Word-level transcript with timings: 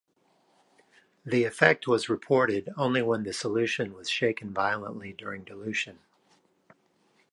The 1.23 1.43
effect 1.43 1.87
was 1.87 2.09
reported 2.09 2.69
only 2.75 3.03
when 3.03 3.21
the 3.21 3.33
solution 3.33 3.93
was 3.93 4.09
shaken 4.09 4.51
violently 4.51 5.13
during 5.13 5.43
dilution. 5.43 5.99